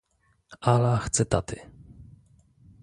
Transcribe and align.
"Ala 0.71 0.93
chce 1.03 1.25
taty." 1.31 1.55